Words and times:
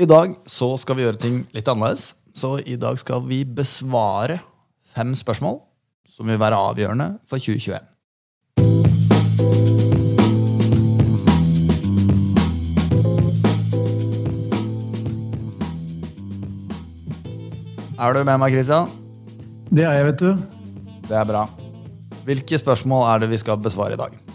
I 0.00 0.06
dag 0.08 0.32
så 0.48 0.78
skal 0.80 0.96
vi 0.96 1.02
gjøre 1.04 1.20
ting 1.20 1.34
litt 1.52 1.66
annerledes. 1.68 2.14
Så 2.32 2.54
i 2.64 2.78
dag 2.80 2.96
skal 2.96 3.20
vi 3.28 3.42
besvare 3.44 4.38
fem 4.94 5.12
spørsmål 5.12 5.58
som 6.08 6.30
vil 6.30 6.40
være 6.40 6.56
avgjørende 6.56 7.08
for 7.28 7.36
2021. 7.36 7.84
Er 18.00 18.16
du 18.16 18.24
med 18.24 18.40
meg, 18.40 18.56
Christian? 18.56 18.88
Det 19.68 19.84
er 19.84 20.00
jeg, 20.00 20.08
vet 20.14 20.24
du. 20.24 20.32
Det 21.10 21.20
er 21.20 21.28
bra. 21.28 21.44
Hvilke 22.24 22.64
spørsmål 22.64 23.04
er 23.10 23.26
det 23.26 23.34
vi 23.36 23.44
skal 23.44 23.60
besvare 23.60 24.00
i 24.00 24.00
dag? 24.00 24.29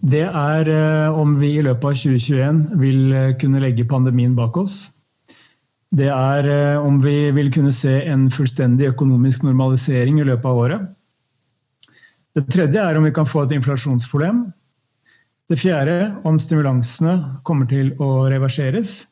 Det 0.00 0.22
er 0.24 0.68
eh, 0.72 1.18
om 1.18 1.34
vi 1.36 1.58
i 1.58 1.64
løpet 1.64 1.84
av 1.84 1.98
2021 1.98 2.60
vil 2.80 3.00
eh, 3.12 3.34
kunne 3.40 3.60
legge 3.60 3.84
pandemien 3.88 4.32
bak 4.36 4.56
oss. 4.56 4.86
Det 5.92 6.08
er 6.08 6.48
eh, 6.48 6.80
om 6.80 7.02
vi 7.04 7.28
vil 7.36 7.50
kunne 7.52 7.72
se 7.76 7.98
en 8.08 8.30
fullstendig 8.32 8.88
økonomisk 8.94 9.44
normalisering 9.44 10.22
i 10.22 10.24
løpet 10.24 10.48
av 10.48 10.62
året. 10.62 10.88
Det 12.32 12.46
tredje 12.48 12.80
er 12.80 12.96
om 12.96 13.04
vi 13.04 13.12
kan 13.12 13.28
få 13.28 13.44
et 13.44 13.52
inflasjonsproblem. 13.58 14.46
Det 15.50 15.58
fjerde 15.60 16.14
om 16.24 16.38
stimulansene 16.40 17.42
kommer 17.44 17.68
til 17.68 17.92
å 18.00 18.30
reverseres. 18.30 19.02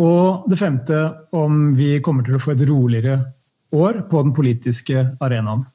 Og 0.00 0.48
det 0.48 0.56
femte 0.56 1.02
om 1.36 1.74
vi 1.76 1.98
kommer 2.00 2.24
til 2.24 2.38
å 2.38 2.40
få 2.40 2.54
et 2.54 2.64
roligere 2.70 3.18
år 3.76 4.04
på 4.08 4.24
den 4.24 4.32
politiske 4.36 5.04
arenaen. 5.20 5.66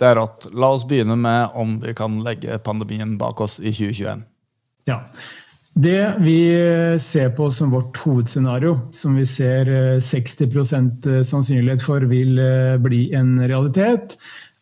Det 0.00 0.10
er 0.10 0.18
rått. 0.18 0.48
La 0.52 0.72
oss 0.74 0.86
begynne 0.88 1.16
med 1.18 1.54
om 1.54 1.78
vi 1.82 1.94
kan 1.96 2.18
legge 2.26 2.58
pandemien 2.66 3.16
bak 3.20 3.40
oss 3.44 3.60
i 3.60 3.70
2021. 3.70 4.24
Ja. 4.90 5.00
Det 5.74 6.14
vi 6.22 6.38
ser 7.02 7.32
på 7.34 7.48
som 7.50 7.72
vårt 7.74 7.98
hovedscenario, 7.98 8.76
som 8.94 9.16
vi 9.18 9.26
ser 9.26 9.66
60% 9.98 11.08
sannsynlighet 11.26 11.82
for 11.82 12.06
vil 12.10 12.38
bli 12.82 13.08
en 13.18 13.40
realitet, 13.42 14.14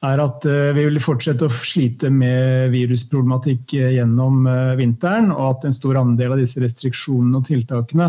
er 0.03 0.23
at 0.25 0.47
vi 0.49 0.87
vil 0.89 1.03
fortsette 1.05 1.47
å 1.47 1.53
slite 1.53 2.09
med 2.11 2.73
virusproblematikk 2.73 3.77
gjennom 3.77 4.49
vinteren, 4.81 5.29
og 5.37 5.59
at 5.59 5.69
en 5.69 5.77
stor 5.77 6.01
andel 6.01 6.33
av 6.35 6.41
disse 6.41 6.65
restriksjonene 6.65 7.43
og 7.43 7.47
tiltakene 7.51 8.09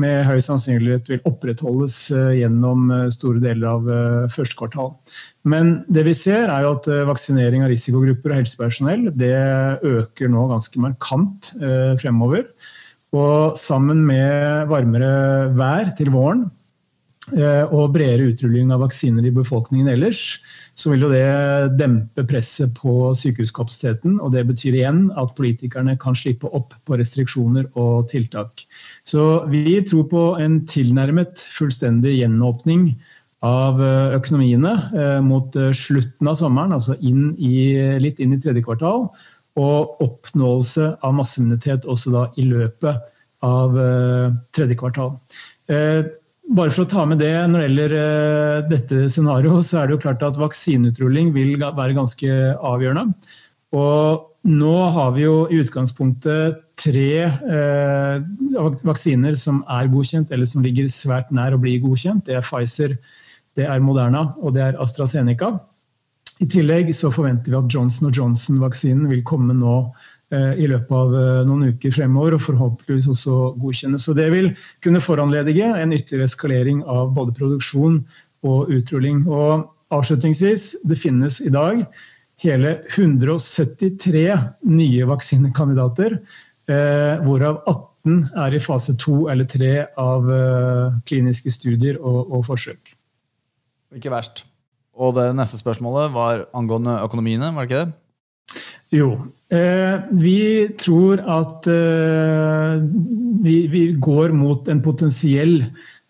med 0.00 0.24
høy 0.26 0.40
sannsynlighet 0.42 1.10
vil 1.10 1.22
opprettholdes 1.28 1.96
gjennom 2.10 2.88
store 3.14 3.42
deler 3.42 3.76
av 3.76 3.90
første 4.34 4.58
kvartal. 4.58 4.90
Men 5.46 5.76
det 5.92 6.02
vi 6.08 6.14
ser 6.18 6.50
er 6.50 6.66
at 6.66 6.88
vaksinering 7.08 7.62
av 7.62 7.70
risikogrupper 7.70 8.34
og 8.34 8.40
helsepersonell 8.42 9.06
det 9.14 9.36
øker 9.86 10.32
nå 10.32 10.48
ganske 10.50 10.82
markant 10.82 11.52
fremover. 12.02 12.48
Og 13.14 13.54
sammen 13.60 14.02
med 14.08 14.66
varmere 14.72 15.52
vær 15.54 15.94
til 15.98 16.10
våren 16.14 16.48
og 17.32 17.94
bredere 17.94 18.28
utrulling 18.34 18.72
av 18.74 18.82
vaksiner 18.84 19.24
i 19.24 19.32
befolkningen 19.32 19.88
ellers, 19.88 20.42
så 20.76 20.90
vil 20.92 21.06
jo 21.06 21.10
det 21.12 21.76
dempe 21.78 22.24
presset 22.28 22.74
på 22.76 23.14
sykehuskapasiteten. 23.16 24.18
Og 24.20 24.34
det 24.34 24.42
betyr 24.48 24.76
igjen 24.76 25.06
at 25.16 25.32
politikerne 25.38 25.96
kan 26.00 26.16
slippe 26.18 26.50
opp 26.52 26.74
på 26.84 26.98
restriksjoner 27.00 27.70
og 27.80 28.10
tiltak. 28.10 28.66
Så 29.08 29.44
vi 29.48 29.78
tror 29.88 30.08
på 30.10 30.24
en 30.42 30.60
tilnærmet 30.68 31.46
fullstendig 31.54 32.18
gjenåpning 32.18 32.90
av 33.44 33.80
økonomiene 34.16 35.20
mot 35.24 35.56
slutten 35.76 36.28
av 36.28 36.36
sommeren, 36.40 36.74
altså 36.76 36.96
inn 37.00 37.32
i, 37.36 37.76
litt 38.00 38.20
inn 38.20 38.36
i 38.36 38.40
tredje 38.42 38.64
kvartal. 38.66 39.08
Og 39.60 40.02
oppnåelse 40.02 40.96
av 41.06 41.14
masseimmunitet 41.14 41.86
også 41.86 42.12
da 42.12 42.26
i 42.36 42.48
løpet 42.48 43.00
av 43.46 43.78
tredje 44.56 44.76
kvartal. 44.80 45.16
Bare 46.52 46.72
for 46.74 46.84
å 46.84 46.90
ta 46.90 47.06
med 47.08 47.22
det 47.22 47.32
når 47.48 47.56
det 47.56 47.64
gjelder 47.64 48.66
dette 48.68 49.06
scenarioet, 49.08 49.64
så 49.64 49.80
er 49.80 49.88
det 49.88 49.96
jo 49.96 50.02
klart 50.02 50.22
at 50.26 50.36
vaksineutruling 50.36 51.32
vil 51.32 51.56
være 51.56 51.96
ganske 51.96 52.36
avgjørende. 52.60 53.14
Og 53.74 54.28
nå 54.44 54.74
har 54.92 55.14
vi 55.16 55.24
jo 55.24 55.36
i 55.48 55.62
utgangspunktet 55.64 56.60
tre 56.80 57.10
eh, 57.24 58.16
vaksiner 58.84 59.38
som 59.40 59.62
er 59.72 59.88
godkjent, 59.88 60.32
eller 60.34 60.48
som 60.50 60.64
ligger 60.64 60.90
svært 60.92 61.30
nær 61.32 61.56
å 61.56 61.60
bli 61.62 61.78
godkjent. 61.82 62.26
Det 62.28 62.36
er 62.36 62.44
Pfizer, 62.44 62.98
det 63.56 63.64
er 63.70 63.80
Moderna 63.80 64.26
og 64.42 64.56
det 64.56 64.66
er 64.66 64.82
AstraZeneca. 64.82 65.54
I 66.42 66.48
tillegg 66.50 66.90
så 66.96 67.12
forventer 67.14 67.54
vi 67.54 67.60
at 67.60 67.72
Johnson 67.72 68.12
Johnson-vaksinen 68.12 69.08
vil 69.08 69.22
komme 69.26 69.54
nå 69.56 69.78
i 70.58 70.66
løpet 70.70 70.94
av 70.96 71.14
noen 71.48 71.74
uker 71.74 71.94
fremover, 71.94 72.36
og 72.36 72.44
forhåpentligvis 72.44 73.08
også 73.12 73.54
godkjennes. 73.62 74.06
Så 74.06 74.14
det 74.16 74.28
vil 74.34 74.50
kunne 74.84 75.02
foranledige 75.04 75.68
en 75.68 75.94
ytterligere 75.94 76.28
eskalering 76.30 76.82
av 76.90 77.12
både 77.16 77.36
produksjon 77.38 78.00
og 78.44 78.72
utrulling. 78.74 79.24
Og 79.28 79.68
avslutningsvis, 79.94 80.74
det 80.88 80.98
finnes 81.00 81.40
i 81.44 81.52
dag 81.54 81.84
hele 82.42 82.78
173 82.92 84.24
nye 84.66 85.08
vaksinekandidater, 85.08 86.18
hvorav 87.24 87.60
18 87.70 88.18
er 88.46 88.56
i 88.56 88.62
fase 88.62 88.96
2 89.00 89.18
eller 89.32 89.48
3 89.48 89.72
av 90.00 90.28
kliniske 91.08 91.52
studier 91.54 92.00
og, 92.00 92.26
og 92.32 92.46
forsøk. 92.50 92.94
Ikke 93.94 94.12
verst. 94.12 94.44
Og 94.94 95.14
det 95.16 95.30
neste 95.34 95.58
spørsmålet 95.58 96.12
var 96.14 96.46
angående 96.54 96.98
økonomiene, 97.02 97.50
var 97.54 97.66
det 97.66 97.70
ikke 97.70 97.84
det? 97.84 98.00
Jo. 98.94 99.10
Eh, 99.50 99.96
vi 100.10 100.68
tror 100.78 101.22
at 101.30 101.66
eh, 101.70 102.78
vi, 103.42 103.56
vi, 103.70 103.84
går 103.98 104.34
mot 104.36 104.68
en 104.70 104.82
potensiell 104.84 105.62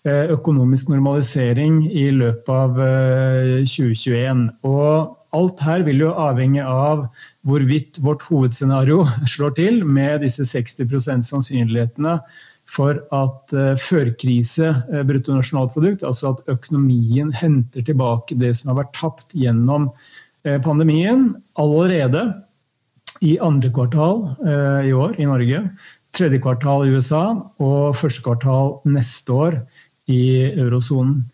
eh, 0.04 0.32
økonomisk 0.34 0.90
normalisering 0.92 1.84
i 1.88 2.08
løpet 2.12 2.50
av 2.52 2.80
2021. 3.64 4.48
Og 4.68 5.14
alt 5.34 5.62
her 5.64 5.84
vil 5.86 6.04
jo 6.04 6.14
avhenge 6.20 6.64
av 6.64 7.06
hvorvidt 7.48 8.00
vårt 8.04 8.24
hovedscenario 8.28 9.04
slår 9.34 9.56
til 9.60 9.84
med 9.84 10.24
disse 10.26 10.46
60% 10.48 11.30
sannsynlighetene 11.30 12.18
for 12.64 12.96
at 13.12 13.52
uh, 13.52 13.74
førkrise 13.76 14.70
uh, 14.72 15.00
bruttonasjonalprodukt, 15.04 16.00
altså 16.00 16.32
at 16.32 16.46
økonomien 16.48 17.28
henter 17.36 17.84
tilbake 17.84 18.38
det 18.40 18.54
som 18.56 18.72
har 18.72 18.78
vært 18.78 18.94
tapt 18.96 19.36
gjennom 19.36 19.90
pandemien, 20.64 21.30
allerede 21.56 22.26
i 23.24 23.38
andre 23.40 23.70
kvartal 23.72 24.26
i 24.84 24.92
år 24.92 25.14
i 25.20 25.26
Norge, 25.28 25.62
tredje 26.14 26.40
kvartal 26.42 26.86
i 26.86 26.94
USA 26.94 27.24
og 27.62 27.96
første 27.98 28.22
kvartal 28.26 28.76
neste 28.86 29.32
år 29.32 29.56
i 30.12 30.20
eurosonen. 30.52 31.24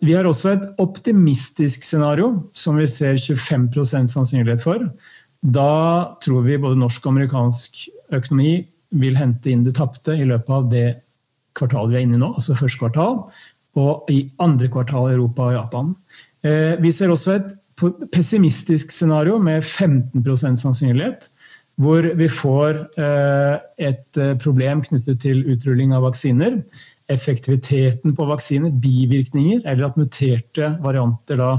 Vi 0.00 0.14
har 0.16 0.24
også 0.24 0.54
et 0.54 0.66
optimistisk 0.80 1.84
scenario 1.84 2.32
som 2.56 2.80
vi 2.80 2.88
ser 2.88 3.20
25% 3.20 4.08
sannsynlighet 4.08 4.64
for. 4.64 4.86
Da 5.44 6.16
tror 6.24 6.44
vi 6.48 6.58
både 6.60 6.80
norsk 6.80 7.04
og 7.04 7.14
amerikansk 7.14 7.84
økonomi 8.16 8.62
vil 9.00 9.16
hente 9.16 9.52
inn 9.52 9.62
det 9.64 9.76
tapte 9.76 10.16
i 10.16 10.26
løpet 10.26 10.50
av 10.50 10.66
det 10.72 10.88
kvartalet 11.58 11.92
vi 11.92 12.00
er 12.00 12.06
inne 12.06 12.16
i 12.18 12.22
nå, 12.22 12.32
altså 12.34 12.56
første 12.58 12.80
kvartal, 12.80 13.22
og 13.78 14.10
i 14.10 14.24
andre 14.42 14.68
kvartal 14.72 15.10
i 15.10 15.14
Europa 15.18 15.50
og 15.50 15.54
Japan. 15.54 15.94
Vi 16.80 16.92
ser 16.94 17.12
også 17.12 17.36
et 17.36 17.50
pessimistisk 18.12 18.92
scenario 18.92 19.38
med 19.42 19.64
15% 19.64 20.60
sannsynlighet, 20.60 21.30
hvor 21.80 22.04
vi 22.18 22.28
får 22.28 22.82
et 23.80 24.18
problem 24.42 24.82
knyttet 24.84 25.22
til 25.22 25.44
utrulling 25.48 25.94
av 25.96 26.04
vaksiner. 26.08 26.60
Effektiviteten 27.10 28.14
på 28.14 28.26
vaksiner, 28.28 28.70
bivirkninger, 28.82 29.62
eller 29.64 29.88
at 29.88 29.96
muterte 29.98 30.68
varianter 30.84 31.40
da 31.40 31.50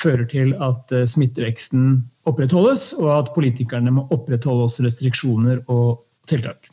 fører 0.00 0.24
til 0.32 0.54
at 0.64 0.94
smitteveksten 1.12 2.00
opprettholdes, 2.26 2.82
og 2.98 3.12
at 3.18 3.32
politikerne 3.36 3.92
må 3.94 4.06
opprettholde 4.10 4.66
også 4.66 4.88
restriksjoner 4.88 5.60
og 5.70 6.00
tiltak. 6.26 6.72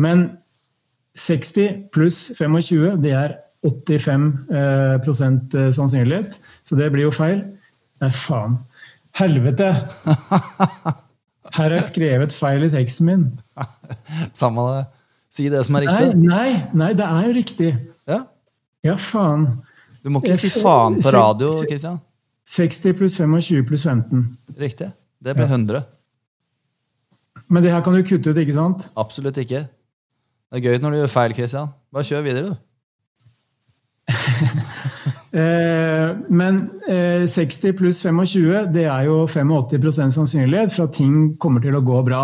Men 0.00 0.30
60 1.18 1.90
pluss 1.94 2.32
25, 2.38 2.96
det 3.02 3.12
er 3.14 3.36
85 3.66 5.74
sannsynlighet. 5.74 6.38
Så 6.64 6.76
det 6.78 6.92
blir 6.94 7.08
jo 7.08 7.14
feil. 7.14 7.42
Nei, 8.02 8.10
faen. 8.14 8.58
Helvete! 9.18 9.72
Her 11.54 11.64
har 11.64 11.74
jeg 11.78 11.86
skrevet 11.88 12.34
feil 12.36 12.66
i 12.66 12.70
teksten 12.72 13.08
min. 13.08 13.22
Samme 14.36 14.64
det. 14.68 14.82
Si 15.32 15.48
det 15.52 15.62
som 15.66 15.78
er 15.78 15.86
riktig. 15.86 16.10
Nei, 16.20 16.50
nei, 16.50 16.50
nei 16.80 16.90
det 16.96 17.06
er 17.06 17.26
jo 17.26 17.32
riktig. 17.36 17.70
Ja, 18.08 18.20
ja 18.86 18.94
faen. 19.00 19.48
Du 20.04 20.12
må 20.12 20.22
ikke 20.22 20.38
si 20.40 20.50
faen 20.52 21.00
på 21.02 21.12
radio, 21.14 21.50
Kristian. 21.68 21.98
60 22.48 22.96
pluss 22.96 23.16
25 23.18 23.64
pluss 23.68 23.84
15. 23.84 24.22
Riktig. 24.60 24.92
Det 25.24 25.34
blir 25.36 25.48
100. 25.48 25.82
Men 27.48 27.64
det 27.64 27.72
her 27.72 27.82
kan 27.84 27.96
du 27.96 28.02
kutte 28.06 28.30
ut, 28.30 28.40
ikke 28.40 28.56
sant? 28.56 28.88
Absolutt 28.96 29.40
ikke. 29.40 29.66
Det 30.48 30.60
er 30.60 30.64
gøy 30.64 30.80
når 30.80 30.94
du 30.94 31.00
gjør 31.02 31.12
feil, 31.12 31.34
Kristian. 31.36 31.74
Bare 31.92 32.08
kjør 32.08 32.24
videre, 32.24 32.52
du. 32.52 32.56
Men 35.32 36.60
60 36.88 37.74
pluss 37.76 37.98
25, 38.00 38.70
det 38.72 38.86
er 38.88 39.08
jo 39.08 39.26
85 39.28 40.14
sannsynlighet 40.16 40.72
for 40.72 40.86
at 40.86 40.94
ting 40.96 41.34
kommer 41.42 41.60
til 41.60 41.76
å 41.76 41.82
gå 41.84 41.98
bra. 42.06 42.22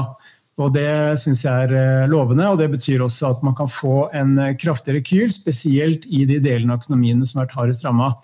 Og 0.56 0.73
Det 0.73 1.19
syns 1.21 1.43
jeg 1.45 1.69
er 1.75 2.09
lovende, 2.09 2.47
og 2.49 2.62
det 2.62 2.71
betyr 2.73 3.03
også 3.05 3.35
at 3.35 3.45
man 3.45 3.56
kan 3.59 3.69
få 3.69 4.06
en 4.17 4.39
kraftig 4.56 4.97
rekyl, 4.97 5.29
spesielt 5.35 6.06
i 6.06 6.25
de 6.31 6.39
delene 6.41 6.73
av 6.73 6.85
økonomien 6.85 7.21
som 7.27 7.43
har 7.43 7.49
vært 7.49 7.59
hardest 7.59 7.85
ramma, 7.85 8.15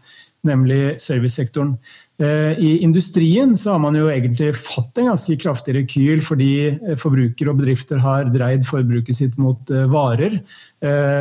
nemlig 0.46 0.96
servicesektoren. 1.02 1.74
Eh, 2.20 2.52
I 2.58 2.70
industrien 2.84 3.56
så 3.56 3.74
har 3.74 3.80
man 3.80 3.96
jo 3.96 4.10
egentlig 4.12 4.52
fått 4.58 4.98
en 5.00 5.10
ganske 5.10 5.36
kraftig 5.40 5.74
rekyl 5.78 6.20
fordi 6.24 6.52
eh, 6.68 6.96
forbrukere 7.00 7.52
og 7.52 7.62
bedrifter 7.62 8.00
har 8.02 8.28
dreid 8.34 8.66
forbruket 8.68 9.16
sitt 9.16 9.38
mot 9.40 9.72
eh, 9.72 9.88
varer 9.90 10.40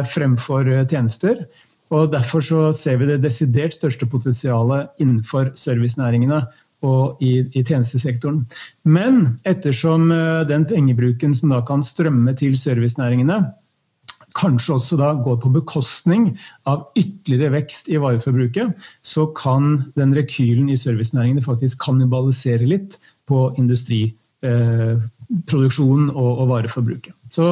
fremfor 0.07 0.69
tjenester. 0.87 1.41
Og 1.89 2.11
Derfor 2.13 2.43
så 2.45 2.71
ser 2.75 2.99
vi 3.01 3.07
det 3.09 3.21
desidert 3.23 3.73
største 3.73 4.05
potensialet 4.09 4.91
innenfor 5.01 5.53
servicenæringene 5.57 6.43
og 6.85 7.17
i, 7.19 7.41
i, 7.51 7.63
tjenestesektoren. 7.63 8.43
Men 8.85 9.39
ettersom 9.49 10.11
den 10.47 10.67
pengebruken 10.69 11.33
som 11.35 11.51
da 11.51 11.63
kan 11.65 11.83
strømme 11.83 12.35
til 12.39 12.55
servicenæringene, 12.57 13.41
kanskje 14.37 14.75
også 14.77 14.99
da 14.99 15.09
går 15.25 15.39
på 15.41 15.51
bekostning 15.57 16.29
av 16.69 16.85
ytterligere 16.99 17.57
vekst 17.57 17.89
i 17.89 17.97
vareforbruket, 17.99 18.77
så 19.01 19.25
kan 19.35 19.91
den 19.97 20.13
rekylen 20.15 20.69
i 20.69 20.77
servicenæringene 20.77 21.43
faktisk 21.43 21.81
kannibalisere 21.83 22.69
litt 22.69 22.99
på 23.27 23.49
industriforbruket. 23.57 24.15
eh, 24.45 25.01
og, 25.29 26.39
og, 26.39 26.45
vareforbruket. 26.49 27.13
Så 27.31 27.51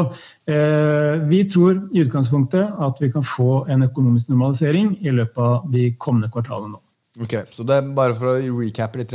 eh, 0.50 1.21
vi 1.29 1.44
tror 1.50 1.83
i 1.94 2.01
utgangspunktet 2.01 2.74
at 2.81 3.01
vi 3.01 3.12
kan 3.13 3.24
få 3.24 3.68
en 3.69 3.85
økonomisk 3.85 4.29
normalisering 4.29 4.97
i 5.01 5.13
løpet 5.13 5.38
av 5.38 5.68
de 5.71 5.91
kommende 5.97 6.31
kvartalene 6.33 6.74
nå. 6.74 6.81
Ok, 7.21 7.35
så 7.51 7.65
det 7.65 7.77
er 7.77 7.94
Bare 7.97 8.18
for 8.18 8.33
å 8.33 8.57
recappe 8.59 9.01
litt. 9.01 9.13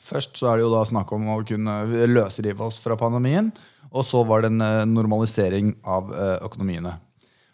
Først 0.00 0.38
så 0.38 0.50
er 0.50 0.58
det 0.58 0.64
jo 0.64 0.72
da 0.74 0.84
snakk 0.86 1.12
om 1.12 1.28
å 1.34 1.42
kunne 1.46 2.06
løsrive 2.10 2.66
oss 2.66 2.80
fra 2.82 2.96
pandemien. 2.98 3.50
Og 3.90 4.06
så 4.06 4.22
var 4.26 4.42
det 4.42 4.52
en 4.52 4.62
eh, 4.62 4.86
normalisering 4.86 5.74
av 5.82 6.10
eh, 6.14 6.36
økonomiene. 6.46 6.96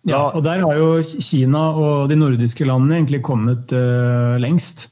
Ja, 0.07 0.29
og 0.37 0.45
der 0.47 0.61
har 0.63 0.77
jo 0.79 1.01
Kina 1.03 1.71
og 1.75 2.11
de 2.13 2.19
nordiske 2.21 2.67
landene 2.69 3.01
egentlig 3.01 3.25
kommet 3.27 3.73
uh, 3.75 4.37
lengst 4.39 4.85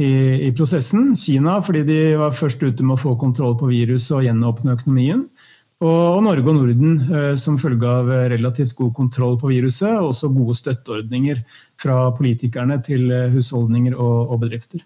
i, 0.00 0.10
i, 0.48 0.50
prosessen. 0.56 1.12
Kina 1.18 1.60
fordi 1.64 1.84
de 1.88 1.98
var 2.20 2.36
først 2.36 2.62
ute 2.62 2.86
med 2.86 2.96
å 2.96 3.02
få 3.02 3.14
kontroll 3.20 3.56
på 3.60 3.70
viruset 3.70 4.16
og 4.18 4.24
gjenåpne 4.26 4.78
økonomien. 4.78 5.26
Og, 5.84 6.22
Norge 6.24 6.48
og 6.48 6.56
Norden 6.56 6.98
uh, 7.10 7.34
som 7.36 7.58
følge 7.60 7.90
av 7.90 8.08
relativt 8.32 8.76
god 8.78 8.94
kontroll 8.96 9.38
på 9.40 9.50
viruset, 9.50 9.90
og 9.98 10.12
også 10.12 10.30
gode 10.32 10.56
støtteordninger 10.58 11.42
fra 11.82 12.08
politikerne 12.16 12.78
til 12.86 13.10
husholdninger 13.34 13.96
og, 13.98 14.30
og 14.30 14.44
bedrifter. 14.46 14.84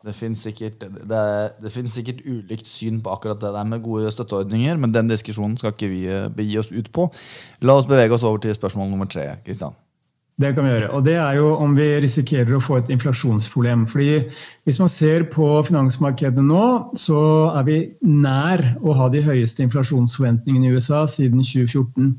Det 0.00 0.14
finnes, 0.16 0.40
sikkert, 0.40 0.80
det, 0.80 1.24
det 1.60 1.70
finnes 1.74 1.92
sikkert 1.92 2.22
ulikt 2.24 2.68
syn 2.68 3.02
på 3.04 3.12
akkurat 3.12 3.40
det 3.42 3.50
der 3.52 3.66
med 3.68 3.82
gode 3.84 4.08
støtteordninger, 4.14 4.78
men 4.80 4.94
den 4.94 5.10
diskusjonen 5.12 5.58
skal 5.60 5.74
ikke 5.74 5.90
vi 5.92 6.00
eh, 6.08 6.30
begi 6.32 6.56
oss 6.56 6.72
ut 6.72 6.88
på. 6.96 7.10
La 7.68 7.76
oss 7.76 7.88
bevege 7.88 8.16
oss 8.16 8.24
over 8.24 8.40
til 8.40 8.56
spørsmål 8.56 8.88
nummer 8.88 9.10
tre. 9.10 9.34
Kristian. 9.44 9.76
Det 10.40 10.54
kan 10.56 10.64
vi 10.64 10.70
gjøre. 10.72 10.90
Og 10.96 11.02
det 11.04 11.16
er 11.20 11.34
jo 11.36 11.50
om 11.60 11.74
vi 11.76 11.88
risikerer 12.00 12.54
å 12.56 12.62
få 12.64 12.78
et 12.80 12.90
inflasjonsproblem. 12.94 13.84
Fordi 13.90 14.22
Hvis 14.64 14.78
man 14.80 14.88
ser 14.88 15.26
på 15.32 15.48
finansmarkedet 15.66 16.44
nå, 16.44 16.64
så 16.96 17.20
er 17.58 17.66
vi 17.66 17.78
nær 18.00 18.62
å 18.80 18.94
ha 18.96 19.08
de 19.12 19.20
høyeste 19.24 19.64
inflasjonsforventningene 19.66 20.70
i 20.70 20.78
USA 20.78 21.04
siden 21.10 21.44
2014. 21.44 22.14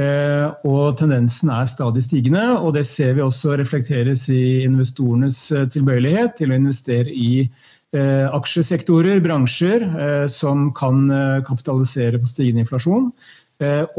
Eh, 0.00 0.46
og 0.64 0.96
tendensen 0.96 1.50
er 1.52 1.68
stadig 1.68 2.02
stigende, 2.06 2.46
og 2.56 2.72
det 2.78 2.86
ser 2.88 3.12
vi 3.18 3.26
også 3.26 3.58
reflekteres 3.60 4.24
i 4.32 4.64
investorenes 4.64 5.36
eh, 5.52 5.66
tilbøyelighet 5.68 6.38
til 6.38 6.48
å 6.50 6.56
investere 6.56 7.12
i 7.12 7.44
eh, 7.44 8.24
aksjesektorer, 8.32 9.20
bransjer, 9.20 9.84
som 10.32 10.70
kan 10.72 11.04
kapitalisere 11.44 12.22
på 12.22 12.30
stigende 12.30 12.64
inflasjon. 12.64 13.12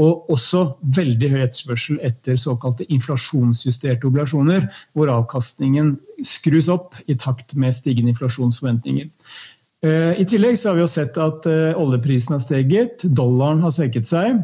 Og 0.01 0.31
også 0.33 0.63
veldig 0.95 1.29
høy 1.31 1.41
etterspørsel 1.45 1.99
etter 2.05 2.39
såkalte 2.41 2.87
inflasjonsjusterte 2.91 4.09
obligasjoner, 4.09 4.67
hvor 4.93 5.11
avkastningen 5.13 5.95
skrus 6.27 6.69
opp 6.73 6.97
i 7.07 7.15
takt 7.19 7.55
med 7.55 7.75
stigende 7.75 8.13
inflasjonsforventninger. 8.13 9.11
I 9.83 10.23
tillegg 10.31 10.59
har 10.63 10.77
vi 10.77 10.85
sett 10.87 11.17
at 11.19 11.47
oljeprisen 11.47 12.37
har 12.37 12.43
steget, 12.43 13.03
dollaren 13.03 13.63
har 13.65 13.73
svekket 13.75 14.07
seg. 14.07 14.37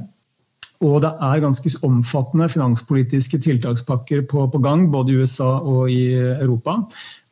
Og 0.79 1.01
det 1.03 1.09
er 1.11 1.41
ganske 1.43 1.69
omfattende 1.83 2.45
finanspolitiske 2.47 3.41
tiltakspakker 3.43 4.21
på, 4.31 4.45
på, 4.47 4.61
gang, 4.63 4.85
både 4.93 5.11
i 5.11 5.17
USA 5.19 5.57
og 5.59 5.91
i 5.91 6.13
Europa. 6.15 6.77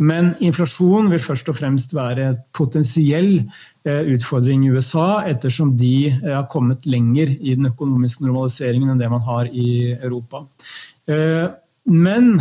Men 0.04 0.34
inflasjon 0.44 1.08
vil 1.14 1.24
først 1.24 1.48
og 1.48 1.56
fremst 1.62 1.96
være 1.96 2.26
et 2.34 2.42
potensiell 2.58 3.38
eh, 3.88 4.04
utfordring 4.18 4.66
i 4.66 4.74
USA, 4.76 5.24
ettersom 5.32 5.78
de 5.80 6.10
eh, 6.10 6.34
har 6.34 6.50
kommet 6.52 6.84
lenger 6.92 7.32
i 7.40 7.56
den 7.56 7.72
økonomiske 7.72 8.28
normaliseringen 8.28 8.92
enn 8.92 9.00
det 9.00 9.14
man 9.16 9.24
har 9.24 9.48
i 9.48 9.94
Europa. 9.96 10.44
Eh, 11.08 11.48
men 11.88 12.34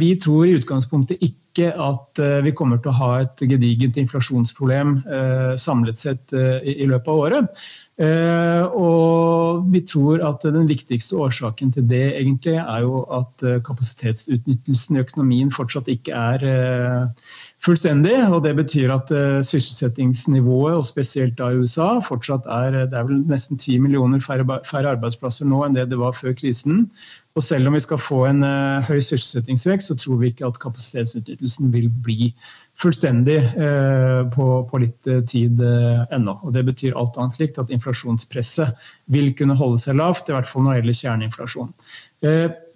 vi 0.00 0.14
tror 0.16 0.46
i 0.48 0.54
utgangspunktet 0.56 1.20
ikke 1.20 1.47
at 1.66 2.22
eh, 2.22 2.38
vi 2.46 2.54
kommer 2.54 2.78
til 2.78 2.92
å 2.92 2.98
ha 3.00 3.10
et 3.24 3.42
gedigent 3.50 3.98
inflasjonsproblem 3.98 4.96
eh, 5.02 5.52
samlet 5.58 5.98
sett 5.98 6.34
i, 6.36 6.78
i 6.78 6.86
løpet 6.86 7.12
av 7.12 7.26
året. 7.26 7.68
Eh, 7.98 8.64
og 8.78 9.64
vi 9.72 9.80
tror 9.82 10.22
at 10.22 10.44
den 10.46 10.68
viktigste 10.70 11.16
årsaken 11.18 11.72
til 11.74 11.88
det 11.90 12.04
egentlig 12.20 12.54
er 12.60 12.84
jo 12.84 13.00
at 13.10 13.42
eh, 13.42 13.58
kapasitetsutnyttelsen 13.66 14.94
i 14.94 15.02
økonomien 15.02 15.50
fortsatt 15.50 15.90
ikke 15.90 16.14
er 16.14 16.44
eh, 16.46 17.32
fullstendig. 17.64 18.16
og 18.32 18.42
Det 18.44 18.54
betyr 18.56 18.92
at 18.94 19.12
sysselsettingsnivået, 19.46 20.74
og 20.78 20.86
spesielt 20.86 21.38
da 21.38 21.50
i 21.50 21.60
USA, 21.62 21.98
fortsatt 22.04 22.46
er 22.46 22.76
det 22.86 22.98
er 22.98 23.06
vel 23.08 23.24
nesten 23.28 23.58
10 23.58 23.78
millioner 23.78 24.20
færre, 24.20 24.60
færre 24.64 24.94
arbeidsplasser 24.96 25.48
nå 25.48 25.64
enn 25.66 25.74
det 25.74 25.88
det 25.90 25.98
var 25.98 26.16
før 26.16 26.36
krisen. 26.38 26.86
Og 27.38 27.44
selv 27.46 27.68
om 27.70 27.76
vi 27.76 27.80
skal 27.84 28.00
få 28.02 28.24
en 28.26 28.42
uh, 28.42 28.82
høy 28.88 28.98
sysselsettingsvekst, 28.98 29.92
så 29.92 29.94
tror 29.94 30.16
vi 30.18 30.32
ikke 30.32 30.48
at 30.48 30.58
kapasitetsutnyttelsen 30.58 31.70
vil 31.70 31.86
bli 32.02 32.32
fullstendig 32.82 33.38
uh, 33.54 34.24
på, 34.34 34.46
på, 34.70 34.80
litt 34.82 35.10
uh, 35.10 35.20
tid 35.30 35.62
ennå. 35.62 36.34
Og 36.42 36.56
Det 36.56 36.64
betyr 36.66 36.98
alt 36.98 37.18
annet 37.20 37.38
likt 37.38 37.60
at 37.62 37.70
inflasjonspresset 37.74 38.90
vil 39.14 39.30
kunne 39.38 39.58
holde 39.60 39.78
seg 39.84 40.00
lavt, 40.00 40.26
i 40.26 40.34
hvert 40.34 40.50
fall 40.50 40.66
når 40.66 40.74
det 40.74 40.80
gjelder 40.80 41.00
kjerneinflasjon. 41.02 41.76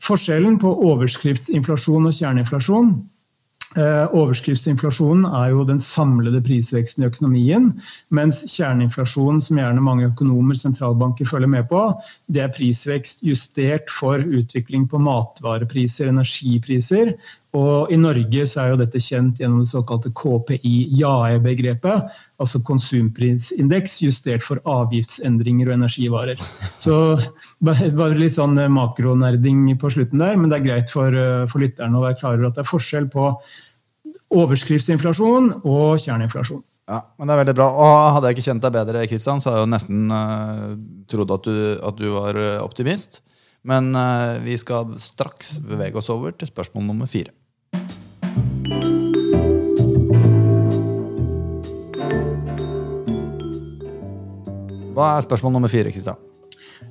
forskjellen 0.06 0.60
på 0.62 0.70
overskriftsinflasjon 0.92 2.06
og 2.06 2.14
kjerneinflasjon 2.14 2.92
Eh, 3.02 3.11
overskriftsinflasjonen 3.78 5.24
er 5.24 5.52
jo 5.54 5.64
den 5.68 5.80
samlede 5.80 6.42
prisveksten 6.44 7.04
i 7.04 7.08
økonomien, 7.08 7.70
mens 8.12 8.42
kjerneinflasjonen, 8.52 9.40
som 9.40 9.60
gjerne 9.60 9.84
mange 9.84 10.10
økonomer 10.10 10.58
sentralbanker 10.58 11.28
følger 11.28 11.48
med 11.48 11.68
på, 11.70 11.86
det 12.28 12.44
er 12.44 12.52
prisvekst 12.52 13.24
justert 13.24 13.88
for 13.92 14.20
utvikling 14.20 14.88
på 14.90 15.00
matvarepriser, 15.00 16.10
energipriser. 16.12 17.14
Og 17.52 17.90
I 17.92 17.98
Norge 18.00 18.46
så 18.48 18.62
er 18.62 18.70
jo 18.72 18.78
dette 18.80 19.00
kjent 19.02 19.40
gjennom 19.42 19.60
det 19.60 19.68
såkalte 19.68 20.08
KPI-JAE-begrepet, 20.16 22.14
altså 22.40 22.62
konsumprisindeks 22.64 23.98
justert 24.06 24.46
for 24.46 24.62
avgiftsendringer 24.64 25.68
og 25.68 25.74
energivarer. 25.76 26.40
Så 26.80 26.96
bare 27.60 28.16
litt 28.16 28.38
sånn 28.38 28.56
makronerding 28.72 29.66
på 29.82 29.92
slutten 29.92 30.24
der, 30.24 30.38
men 30.40 30.48
det 30.48 30.62
er 30.62 30.68
greit 30.70 30.94
for, 30.94 31.12
for 31.52 31.60
lytterne 31.60 32.00
å 32.00 32.06
være 32.06 32.18
klar 32.22 32.38
over 32.38 32.48
at 32.48 32.56
det 32.56 32.64
er 32.64 32.72
forskjell 32.72 33.10
på 33.12 33.28
overskriftsinflasjon 34.32 35.58
og 35.60 36.00
kjerneinflasjon. 36.00 36.64
Ja, 36.90 37.02
men 37.16 37.28
det 37.28 37.34
er 37.34 37.42
veldig 37.44 37.56
bra. 37.56 37.68
Og 37.68 37.92
Hadde 38.16 38.30
jeg 38.30 38.38
ikke 38.38 38.46
kjent 38.48 38.64
deg 38.64 38.74
bedre, 38.74 39.04
Kristian, 39.10 39.42
så 39.42 39.50
hadde 39.50 39.60
jeg 39.60 39.68
jo 39.68 39.74
nesten 39.74 40.08
uh, 40.08 40.72
trodd 41.10 41.36
at 41.36 41.52
at 41.52 42.00
du, 42.00 42.08
var 42.16 42.40
eh, 42.40 42.58
optimist. 42.62 43.20
Men 43.68 43.92
uh, 43.94 44.40
vi 44.42 44.56
skal 44.58 44.96
straks 44.98 45.58
bevege 45.62 46.00
oss 46.00 46.10
over 46.10 46.34
til 46.34 46.50
spørsmål 46.50 46.88
nummer 46.88 47.10
fire. 47.10 47.34
Hva 54.92 55.16
er 55.16 55.24
spørsmål 55.24 55.52
nummer 55.52 55.72
fire, 55.72 55.90
Kristian? 55.90 56.31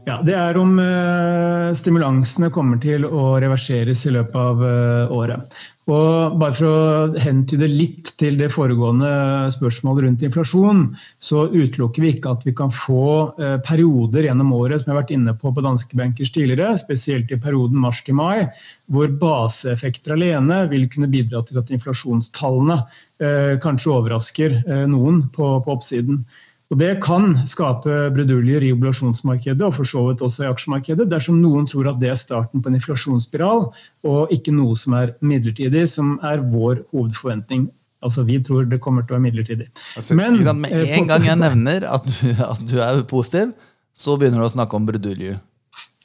Ja, 0.08 0.18
Det 0.26 0.34
er 0.34 0.58
om 0.58 0.80
uh, 0.82 1.74
stimulansene 1.78 2.50
kommer 2.54 2.80
til 2.82 3.06
å 3.06 3.36
reverseres 3.42 4.08
i 4.10 4.16
løpet 4.16 4.40
av 4.40 4.64
uh, 4.66 5.14
året. 5.14 5.62
Og 5.92 6.36
bare 6.40 6.54
for 6.56 6.68
å 6.70 7.20
hentyde 7.20 7.68
litt 7.68 8.12
til 8.22 8.38
det 8.40 8.52
foregående 8.54 9.10
spørsmålet 9.56 10.06
rundt 10.06 10.26
inflasjon, 10.28 10.84
så 11.20 11.48
utelukker 11.50 12.04
vi 12.04 12.12
ikke 12.16 12.36
at 12.36 12.46
vi 12.46 12.54
kan 12.56 12.70
få 12.76 13.06
eh, 13.42 13.58
perioder 13.66 14.28
gjennom 14.28 14.54
året 14.56 14.82
som 14.82 14.92
jeg 14.92 14.94
har 14.94 15.00
vært 15.02 15.16
inne 15.16 15.34
på 15.42 15.52
på 15.56 15.64
danske 15.66 15.98
bankers 15.98 16.32
tidligere, 16.36 16.78
spesielt 16.80 17.34
i 17.34 17.40
perioden 17.42 17.82
mars 17.82 18.04
til 18.06 18.16
mai, 18.20 18.46
hvor 18.94 19.10
baseeffekter 19.24 20.16
alene 20.16 20.62
vil 20.72 20.86
kunne 20.94 21.10
bidra 21.12 21.42
til 21.48 21.60
at 21.64 21.74
inflasjonstallene 21.74 22.78
eh, 23.24 23.58
kanskje 23.66 23.96
overrasker 23.98 24.62
eh, 24.62 24.86
noen 24.92 25.26
på, 25.34 25.56
på 25.66 25.76
oppsiden. 25.76 26.24
Og 26.72 26.80
Det 26.80 26.92
kan 27.04 27.34
skape 27.50 27.98
bruduljer 28.16 28.64
i 28.64 28.72
obligasjonsmarkedet 28.72 29.66
og 29.68 29.76
for 29.76 29.88
så 29.88 30.06
vidt 30.08 30.24
også 30.24 30.46
i 30.46 30.52
aksjemarkedet 30.52 31.10
dersom 31.12 31.42
noen 31.44 31.68
tror 31.68 31.90
at 31.92 32.00
det 32.00 32.14
er 32.14 32.20
starten 32.20 32.64
på 32.64 32.72
en 32.72 32.78
inflasjonsspiral 32.80 33.68
og 34.08 34.32
ikke 34.32 34.54
noe 34.56 34.78
som 34.80 34.96
er 34.96 35.12
midlertidig, 35.20 35.84
som 35.92 36.16
er 36.24 36.40
vår 36.54 36.86
hovedforventning. 36.96 37.68
Altså, 38.02 38.24
Vi 38.24 38.40
tror 38.40 38.66
det 38.66 38.80
kommer 38.82 39.04
til 39.04 39.14
å 39.14 39.20
være 39.20 39.28
midlertidig. 39.28 39.68
Altså, 40.00 40.16
Men, 40.16 40.40
Med 40.62 40.72
en 40.72 41.08
gang 41.12 41.28
jeg 41.28 41.38
nevner 41.38 41.86
at 41.86 42.08
du, 42.08 42.32
at 42.40 42.64
du 42.66 42.80
er 42.80 43.04
positiv, 43.04 43.52
så 43.94 44.18
begynner 44.18 44.40
du 44.40 44.48
å 44.48 44.56
snakke 44.56 44.80
om 44.80 44.88
bruduljer. 44.88 45.42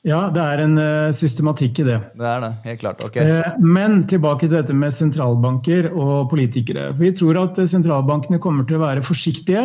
Ja, 0.06 0.28
det 0.30 0.38
er 0.38 0.60
en 0.62 0.76
uh, 0.78 1.14
systematikk 1.14 1.80
i 1.82 1.86
det. 1.88 1.96
Det 2.14 2.26
er 2.30 2.42
det, 2.44 2.50
helt 2.68 2.82
klart. 2.82 3.00
Okay. 3.02 3.26
Uh, 3.26 3.56
men 3.58 4.04
tilbake 4.06 4.46
til 4.46 4.54
dette 4.54 4.74
med 4.76 4.94
sentralbanker 4.94 5.88
og 5.90 6.28
politikere. 6.30 6.92
Vi 6.98 7.10
tror 7.16 7.40
at 7.40 7.58
sentralbankene 7.58 8.38
kommer 8.42 8.68
til 8.68 8.78
å 8.78 8.84
være 8.84 9.02
forsiktige 9.06 9.64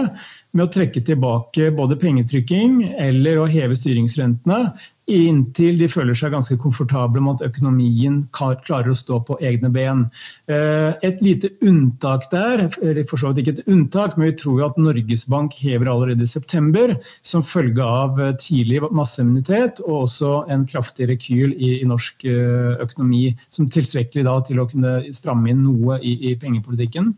med 0.51 0.67
å 0.67 0.71
trekke 0.71 1.03
tilbake 1.07 1.69
både 1.75 1.99
pengetrykking 1.99 2.81
eller 2.99 3.39
å 3.39 3.49
heve 3.49 3.77
styringsrentene 3.79 4.63
inntil 5.11 5.79
de 5.79 5.87
føler 5.91 6.15
seg 6.17 6.33
ganske 6.35 6.55
komfortable 6.61 7.21
med 7.23 7.39
at 7.39 7.51
økonomien 7.51 8.21
klarer 8.35 8.91
å 8.91 8.97
stå 8.97 9.19
på 9.27 9.37
egne 9.43 9.71
ben. 9.73 10.05
Eh, 10.51 10.93
et 11.05 11.21
lite 11.23 11.51
unntak 11.65 12.27
der, 12.31 12.67
for 13.09 13.19
så 13.19 13.31
vidt 13.31 13.43
ikke 13.43 13.55
et 13.57 13.71
unntak, 13.71 14.17
men 14.17 14.29
vi 14.29 14.37
tror 14.41 14.59
jo 14.61 14.67
at 14.69 14.79
Norges 14.81 15.25
Bank 15.31 15.55
hever 15.59 15.89
allerede 15.91 16.25
i 16.25 16.31
september 16.31 16.95
som 17.27 17.45
følge 17.45 17.85
av 17.85 18.21
eh, 18.21 18.35
tidlig 18.41 18.83
masseimmunitet 18.91 19.81
og 19.87 20.05
også 20.05 20.33
en 20.51 20.67
kraftig 20.69 21.09
rekyl 21.11 21.55
i, 21.57 21.77
i 21.81 21.87
norsk 21.89 22.27
eh, 22.29 22.77
økonomi, 22.83 23.31
som 23.53 23.69
tilstrekkelig 23.71 24.27
da 24.29 24.37
til 24.47 24.61
å 24.61 24.69
kunne 24.71 24.99
stramme 25.15 25.51
inn 25.51 25.65
noe 25.65 25.99
i, 25.99 26.17
i 26.31 26.37
pengepolitikken. 26.39 27.15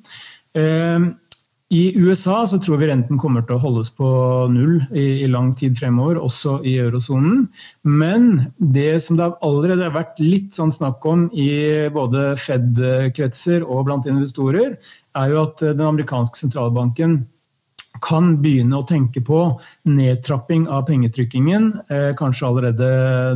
I 1.73 1.93
USA 1.97 2.43
så 2.47 2.59
tror 2.61 2.77
vi 2.77 2.87
renten 2.91 3.17
kommer 3.17 3.41
til 3.47 3.57
å 3.57 3.63
holdes 3.63 3.89
på 3.97 4.07
null 4.53 4.75
i, 4.93 5.23
i 5.25 5.29
lang 5.31 5.53
tid 5.57 5.73
fremover, 5.79 6.19
også 6.21 6.59
i 6.69 6.75
eurosonen. 6.83 7.47
Men 7.81 8.27
det 8.59 9.01
som 9.01 9.17
det 9.17 9.31
allerede 9.41 9.87
har 9.87 9.95
vært 9.95 10.21
litt 10.21 10.53
sånn 10.53 10.73
snakk 10.75 11.05
om 11.09 11.25
i 11.33 11.49
både 11.95 12.35
Fed-kretser 12.43 13.65
og 13.65 13.87
blant 13.89 14.09
investorer, 14.09 14.77
er 15.17 15.33
jo 15.33 15.41
at 15.47 15.65
den 15.65 15.85
amerikanske 15.87 16.43
sentralbanken 16.43 17.23
kan 18.05 18.35
begynne 18.41 18.77
å 18.77 18.85
tenke 18.89 19.21
på 19.25 19.41
nedtrapping 19.89 20.67
av 20.69 20.85
pengetrykkingen, 20.89 21.69
eh, 21.89 22.11
kanskje 22.17 22.47
allerede 22.49 22.89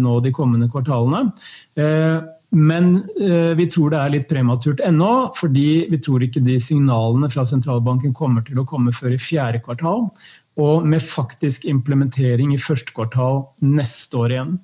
nå 0.03 0.19
de 0.21 0.33
kommende 0.33 0.69
kvartalene. 0.69 1.31
Eh, 1.77 2.21
men 2.55 3.01
eh, 3.19 3.53
vi 3.59 3.67
tror 3.67 3.91
det 3.91 3.99
er 3.99 4.13
litt 4.13 4.27
prematurt 4.29 4.79
ennå, 4.87 5.33
fordi 5.35 5.87
vi 5.91 5.99
tror 5.99 6.23
ikke 6.23 6.43
de 6.45 6.55
signalene 6.63 7.29
fra 7.33 7.43
sentralbanken 7.47 8.15
kommer 8.15 8.45
til 8.47 8.61
å 8.61 8.67
komme 8.67 8.93
før 8.95 9.17
i 9.17 9.21
fjerde 9.21 9.59
kvartal. 9.65 10.07
Og 10.57 10.87
med 10.87 11.03
faktisk 11.03 11.67
implementering 11.69 12.53
i 12.55 12.61
første 12.61 12.95
kvartal 12.95 13.43
neste 13.61 14.17
år 14.17 14.33
igjen. 14.33 14.55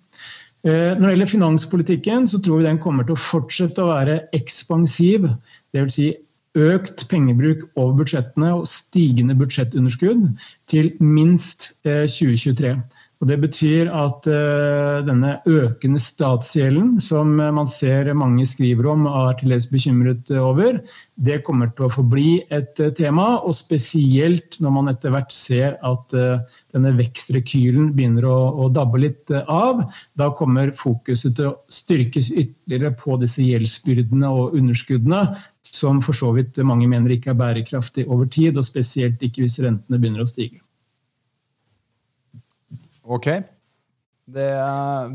Eh, 0.64 0.94
når 0.96 1.04
det 1.04 1.12
gjelder 1.12 1.34
finanspolitikken, 1.34 2.28
så 2.32 2.40
tror 2.40 2.62
vi 2.62 2.70
den 2.70 2.80
kommer 2.82 3.06
til 3.06 3.18
å 3.18 3.26
fortsette 3.26 3.84
å 3.84 3.92
være 3.92 4.22
ekspansiv. 4.38 5.28
Dvs. 5.76 5.98
Si 6.00 6.14
økt 6.54 7.04
pengebruk 7.10 7.66
over 7.76 7.98
budsjettene 8.04 8.52
og 8.60 8.68
stigende 8.70 9.36
budsjettunderskudd 9.36 10.28
til 10.70 10.92
minst 11.02 11.72
2023. 11.84 12.76
Eh, 13.24 13.26
og 13.26 13.30
Det 13.30 13.40
betyr 13.40 13.90
at 13.92 14.28
uh, 14.28 15.04
denne 15.06 15.38
økende 15.48 16.00
statsgjelden, 16.00 17.00
som 17.00 17.36
man 17.38 17.68
ser 17.68 18.12
mange 18.14 18.46
skriver 18.46 18.90
om 18.92 19.08
og 19.08 19.16
er 19.32 19.38
til 19.40 19.54
dels 19.54 19.68
bekymret 19.68 20.32
over, 20.32 20.82
det 21.16 21.44
kommer 21.46 21.72
til 21.72 21.88
å 21.88 21.94
forbli 21.94 22.44
et 22.52 22.76
tema. 22.98 23.40
Og 23.44 23.56
spesielt 23.56 24.60
når 24.60 24.76
man 24.76 24.92
etter 24.92 25.14
hvert 25.14 25.32
ser 25.32 25.78
at 25.84 26.14
denne 26.14 26.94
vekstrekylen 26.98 27.94
begynner 27.96 28.26
å, 28.28 28.38
å 28.66 28.70
dabbe 28.74 29.00
litt 29.00 29.32
av. 29.32 29.86
Da 30.20 30.32
kommer 30.36 30.74
fokuset 30.76 31.38
til 31.38 31.52
å 31.52 31.58
styrkes 31.72 32.32
ytterligere 32.34 32.96
på 32.98 33.18
disse 33.22 33.46
gjeldsbyrdene 33.46 34.34
og 34.34 34.58
underskuddene, 34.58 35.24
som 35.64 36.02
for 36.04 36.18
så 36.18 36.34
vidt 36.36 36.60
mange 36.66 36.90
mener 36.90 37.14
ikke 37.16 37.32
er 37.34 37.40
bærekraftig 37.40 38.08
over 38.10 38.28
tid, 38.28 38.58
og 38.58 38.68
spesielt 38.68 39.22
ikke 39.24 39.46
hvis 39.46 39.62
rentene 39.64 40.02
begynner 40.02 40.26
å 40.26 40.30
stige. 40.30 40.63
Ok. 43.04 43.28
Det, 44.24 44.52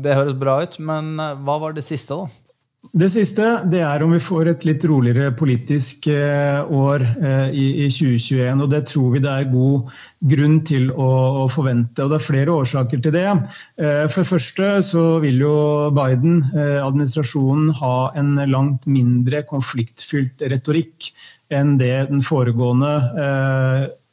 det, 0.03 0.13
høres 0.15 0.37
bra 0.37 0.59
ut, 0.63 0.77
men 0.85 1.17
eh, 1.17 1.39
hva 1.41 1.57
var 1.63 1.73
det 1.73 1.85
siste, 1.87 2.13
da? 2.13 2.49
Det 2.95 3.09
siste 3.11 3.45
det 3.69 3.81
er 3.83 4.01
om 4.05 4.13
vi 4.15 4.21
får 4.23 4.47
et 4.47 4.61
litt 4.63 4.85
roligere 4.87 5.33
politisk 5.35 6.07
eh, 6.13 6.61
år 6.63 7.03
eh, 7.03 7.49
i, 7.51 7.65
i, 7.83 7.87
2021. 7.91 8.61
og 8.63 8.69
Det 8.71 8.79
tror 8.87 9.09
vi 9.13 9.21
det 9.25 9.33
er 9.33 9.49
god 9.51 9.89
grunn 10.31 10.55
til 10.65 10.87
å, 10.93 11.09
forvente. 11.51 12.05
og 12.05 12.13
Det 12.13 12.19
er 12.19 12.27
flere 12.29 12.55
årsaker 12.55 13.03
til 13.03 13.15
det. 13.17 13.27
For 13.75 14.21
det 14.21 14.29
første 14.31 14.71
så 14.87 15.03
vil 15.25 15.43
jo 15.43 15.55
Biden-administrasjonen 15.97 17.73
eh, 17.73 17.81
ha 17.81 17.97
en 18.21 18.35
langt 18.49 18.87
mindre 18.87 19.43
konfliktfylt 19.49 20.47
retorikk 20.53 21.11
enn 21.51 21.75
det 21.81 21.95
den 22.11 22.21
foregående, 22.21 22.93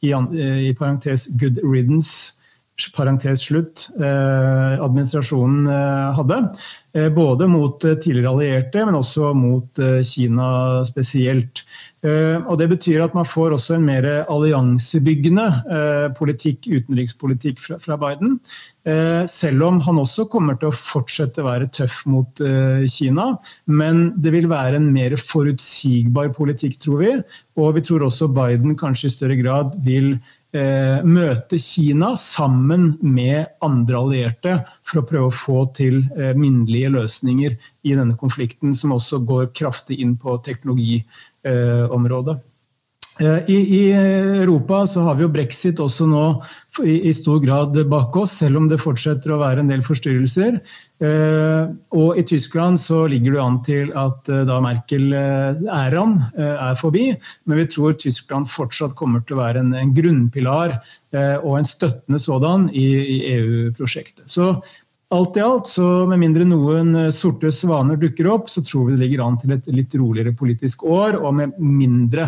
i, 0.01 0.09
i 0.09 0.71
parentes 0.77 1.27
good 1.37 1.59
riddance, 1.61 2.36
parentes 2.93 3.41
slutt, 3.41 3.87
eh, 3.99 4.83
administrasjonen 4.83 5.67
eh, 5.67 6.13
hadde. 6.17 6.37
Eh, 6.93 7.09
både 7.13 7.47
mot 7.49 7.81
tidligere 7.81 8.29
allierte, 8.29 8.85
men 8.85 8.97
også 8.97 9.33
mot 9.37 9.81
Kina 10.05 10.85
spesielt. 10.85 11.65
Og 12.07 12.57
Det 12.61 12.67
betyr 12.69 13.01
at 13.03 13.15
man 13.17 13.25
får 13.25 13.55
også 13.55 13.75
en 13.75 13.85
mer 13.87 14.05
alliansebyggende 14.29 16.13
politikk, 16.15 16.69
utenrikspolitikk 16.69 17.59
fra 17.59 17.97
Biden. 17.99 18.37
Selv 19.27 19.65
om 19.65 19.81
han 19.83 19.99
også 19.99 20.27
kommer 20.31 20.55
til 20.61 20.69
å 20.69 20.77
fortsette 20.77 21.41
å 21.41 21.47
være 21.49 21.67
tøff 21.73 22.05
mot 22.07 22.43
Kina. 22.93 23.27
Men 23.65 24.13
det 24.21 24.31
vil 24.37 24.47
være 24.47 24.77
en 24.77 24.87
mer 24.93 25.17
forutsigbar 25.19 26.31
politikk, 26.37 26.77
tror 26.85 27.01
vi. 27.01 27.11
Og 27.57 27.75
vi 27.75 27.83
tror 27.89 28.05
også 28.07 28.29
Biden 28.31 28.77
kanskje 28.79 29.09
i 29.09 29.17
større 29.17 29.41
grad 29.41 29.75
vil 29.83 30.13
møte 30.55 31.57
Kina 31.59 32.13
sammen 32.15 32.93
med 33.03 33.49
andre 33.65 33.97
allierte 33.99 34.53
for 34.87 35.01
å 35.01 35.05
prøve 35.09 35.27
å 35.27 35.35
få 35.35 35.57
til 35.77 35.99
eh, 36.15 36.31
minnelige 36.37 36.93
løsninger 36.95 37.57
i 37.83 37.95
denne 37.97 38.15
konflikten, 38.19 38.71
som 38.75 38.95
også 38.95 39.19
går 39.27 39.51
kraftig 39.57 39.99
inn 40.03 40.15
på 40.19 40.37
teknologiområdet. 40.47 42.37
Eh, 43.19 43.49
I, 43.49 43.91
Europa 43.93 44.87
så 44.87 45.01
har 45.01 45.15
vi 45.17 45.25
jo 45.25 45.31
brexit 45.33 45.79
også 45.81 46.05
nå 46.09 46.25
i, 46.85 47.09
stor 47.15 47.39
grad 47.41 47.77
bak 47.89 48.15
oss, 48.19 48.35
selv 48.43 48.59
om 48.59 48.67
det 48.69 48.77
fortsetter 48.83 49.33
å 49.33 49.39
være 49.41 49.63
en 49.63 49.71
del 49.71 49.81
forstyrrelser. 49.85 50.59
Eh, 51.01 51.71
og 51.97 52.19
i 52.19 52.25
Tyskland 52.29 52.77
så 52.81 53.05
ligger 53.09 53.33
det 53.33 53.41
an 53.41 53.59
til 53.65 53.91
at 53.97 54.29
eh, 54.33 54.45
da 54.49 54.59
Merkel-æraen 54.61 56.17
er 56.37 56.77
forbi. 56.77 57.09
Men 57.49 57.63
vi 57.63 57.67
tror 57.73 57.97
Tyskland 57.97 58.51
fortsatt 58.53 58.97
kommer 58.99 59.25
til 59.25 59.37
å 59.37 59.43
være 59.45 59.65
en, 59.65 59.93
grunnpilar 59.97 60.77
og 61.17 61.53
en 61.55 61.65
støttende 61.65 62.19
sådan 62.19 62.67
i 62.75 62.87
EU-prosjektet. 63.31 64.27
Så 64.29 64.57
Alt 65.09 65.37
i 65.37 65.39
alt, 65.39 65.69
så 65.71 65.85
med 66.09 66.19
mindre 66.19 66.43
noen 66.43 66.89
eh, 66.99 67.13
sorte 67.15 67.47
svaner 67.55 67.95
dukker 67.99 68.27
opp, 68.27 68.49
så 68.51 68.59
tror 68.59 68.89
vi 68.89 68.97
det 68.97 69.05
ligger 69.05 69.21
an 69.23 69.37
til 69.39 69.53
et 69.55 69.69
litt 69.71 69.93
roligere 69.95 70.33
politisk 70.35 70.83
år, 70.83 71.15
og 71.21 71.37
med 71.37 71.53
mindre 71.63 72.25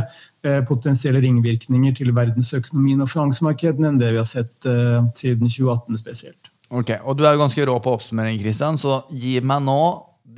eh, 0.48 0.62
potensielle 0.68 1.20
ringvirkninger 1.26 1.98
til 1.98 2.14
verdensøkonomien 2.16 3.04
og 3.04 3.12
finansmarkedene 3.12 3.92
enn 3.92 4.00
det 4.00 4.14
vi 4.14 4.22
har 4.22 4.30
sett 4.30 4.70
eh, 4.70 5.02
siden 5.20 5.52
2018 5.52 6.00
spesielt. 6.00 6.54
Ok, 6.72 6.94
og 7.04 7.20
Du 7.20 7.26
er 7.26 7.36
jo 7.36 7.44
ganske 7.44 7.68
rå 7.68 7.76
på 7.84 7.98
oppsummering, 7.98 8.40
Christian, 8.40 8.80
så 8.80 9.02
gi 9.12 9.36
meg 9.44 9.66
nå 9.68 9.82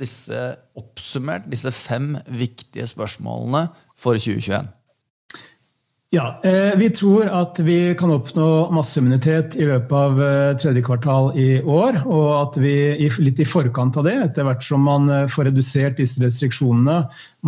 disse 0.02 0.42
oppsummert, 0.74 1.46
disse 1.52 1.70
fem 1.70 2.16
viktige 2.26 2.88
spørsmålene 2.90 3.68
for 3.94 4.18
2021. 4.18 4.66
Ja, 6.14 6.40
eh, 6.44 6.76
Vi 6.76 6.90
tror 6.90 7.24
at 7.24 7.56
vi 7.64 7.94
kan 7.96 8.10
oppnå 8.12 8.46
masseimmunitet 8.76 9.54
i 9.56 9.64
løpet 9.64 9.94
av 9.96 10.18
eh, 10.20 10.50
tredje 10.60 10.82
kvartal 10.84 11.30
i 11.40 11.62
år. 11.64 12.02
Og 12.04 12.26
at 12.36 12.58
vi 12.60 12.74
litt 13.24 13.40
i 13.40 13.46
forkant 13.48 13.96
av 13.96 14.04
det, 14.04 14.18
etter 14.20 14.44
hvert 14.44 14.60
som 14.66 14.84
man 14.84 15.08
eh, 15.08 15.24
får 15.32 15.48
redusert 15.48 15.96
disse 15.96 16.20
restriksjonene, 16.20 16.98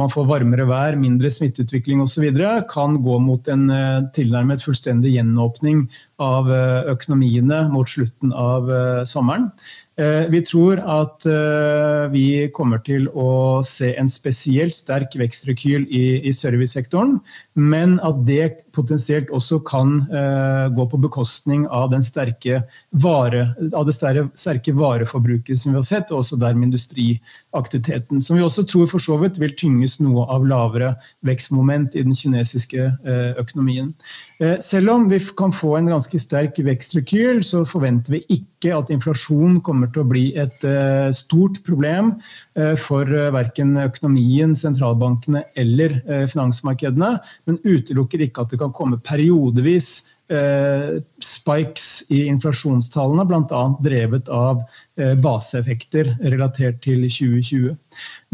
man 0.01 0.15
får 0.15 0.31
varmere 0.33 0.65
vær, 0.71 0.97
mindre 0.97 1.29
smitteutvikling 1.29 2.01
osv., 2.07 2.25
kan 2.73 2.97
gå 3.05 3.19
mot 3.21 3.53
en 3.53 3.69
tilnærmet 4.17 4.65
fullstendig 4.65 5.13
gjenåpning 5.13 5.85
av 6.25 6.49
økonomiene 6.91 7.67
mot 7.71 7.87
slutten 7.93 8.33
av 8.33 8.73
sommeren. 9.07 9.53
Eh, 9.97 10.27
vi 10.27 10.41
tror 10.43 10.81
at 10.83 11.27
eh, 11.31 12.11
vi 12.11 12.27
kommer 12.55 12.81
til 12.83 13.07
å 13.15 13.63
se 13.63 13.93
en 13.95 14.11
spesielt 14.11 14.75
sterk 14.75 15.15
vekstrekyl 15.21 15.87
i, 15.87 16.05
i 16.27 16.33
servicesektoren, 16.35 17.21
men 17.55 18.01
at 18.03 18.25
det 18.27 18.64
potensielt 18.75 19.31
også 19.35 19.61
kan 19.67 19.97
uh, 20.11 20.71
gå 20.75 20.87
på 20.91 21.01
bekostning 21.01 21.67
av, 21.69 21.95
vare, 23.05 23.43
av 23.73 23.87
det 23.89 23.95
sterke, 23.97 24.75
vareforbruket 24.79 25.61
som 25.61 25.75
vi 25.75 25.81
har 25.81 25.87
sett, 25.89 26.13
og 26.13 26.23
også 26.23 26.39
dermed 26.41 26.71
industriaktiviteten. 26.71 28.23
Som 28.23 28.39
vi 28.39 28.45
også 28.45 28.67
tror 28.71 28.89
for 28.91 29.03
så 29.03 29.19
vidt 29.23 29.41
vil 29.43 29.55
tynges 29.59 29.99
noe 30.03 30.27
av 30.33 30.47
lavere 30.49 30.95
vekstmoment 31.27 31.97
i 31.97 32.05
den 32.07 32.17
kinesiske 32.17 32.89
uh, 33.07 33.33
økonomien. 33.41 33.93
Uh, 34.43 34.57
selv 34.65 34.95
om 34.95 35.09
vi 35.13 35.21
kan 35.39 35.55
få 35.55 35.77
en 35.79 35.93
ganske 35.93 36.21
sterk 36.23 36.59
vekstrekyl, 36.65 37.43
så 37.47 37.65
forventer 37.69 38.19
vi 38.19 38.25
ikke 38.41 38.73
at 38.75 38.91
inflasjon 38.93 39.61
kommer 39.65 39.91
til 39.93 40.05
å 40.05 40.09
bli 40.09 40.23
et 40.41 40.63
stort 41.13 41.59
problem 41.67 42.15
for 42.81 43.11
verken 43.35 43.75
økonomien, 43.77 44.55
sentralbankene 44.57 45.43
eller 45.61 45.99
finansmarkedene, 46.33 47.11
men 47.45 47.59
utelukker 47.61 48.25
ikke 48.25 48.45
at 48.45 48.55
det 48.55 48.61
kan 48.63 48.64
komme 48.73 49.01
periodevis 49.05 50.05
eh, 50.33 51.01
spikes 51.21 52.05
i 52.09 52.25
inflasjonstallene, 52.31 53.25
bl.a. 53.29 53.63
drevet 53.85 54.29
av 54.33 54.63
eh, 54.99 55.15
baseeffekter 55.21 56.15
relatert 56.23 56.81
til 56.85 57.05
2020. 57.09 57.75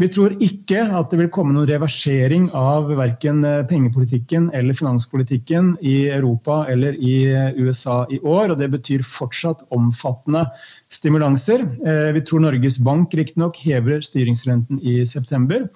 Vi 0.01 0.09
tror 0.09 0.35
ikke 0.41 0.85
at 0.97 1.11
det 1.11 1.19
vil 1.19 1.31
komme 1.33 1.53
noen 1.55 1.69
reversering 1.69 2.49
av 2.57 2.89
verken 2.97 3.43
eh, 3.47 3.63
pengepolitikken 3.69 4.49
eller 4.57 4.77
finanspolitikken 4.77 5.73
i 5.81 5.97
Europa 6.09 6.63
eller 6.71 6.95
i 6.97 7.15
USA 7.59 8.03
i 8.09 8.21
år. 8.23 8.53
og 8.53 8.61
Det 8.61 8.71
betyr 8.77 9.05
fortsatt 9.07 9.65
omfattende 9.75 10.45
stimulanser. 10.91 11.63
Vi 12.11 12.21
tror 12.27 12.41
Norges 12.43 12.79
Bank 12.83 13.13
riktignok 13.15 13.59
hever 13.63 14.01
styringsrenten 14.03 14.81
i 14.83 15.01
september. 15.07 15.69